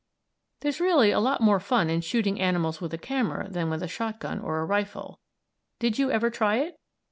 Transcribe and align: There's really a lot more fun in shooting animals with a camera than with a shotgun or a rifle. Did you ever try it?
There's 0.61 0.79
really 0.79 1.11
a 1.11 1.19
lot 1.19 1.41
more 1.41 1.59
fun 1.59 1.87
in 1.91 2.01
shooting 2.01 2.39
animals 2.41 2.81
with 2.81 2.91
a 2.91 2.97
camera 2.97 3.47
than 3.47 3.69
with 3.69 3.83
a 3.83 3.87
shotgun 3.87 4.39
or 4.39 4.57
a 4.57 4.65
rifle. 4.65 5.19
Did 5.77 5.99
you 5.99 6.09
ever 6.09 6.31
try 6.31 6.55
it? 6.55 6.79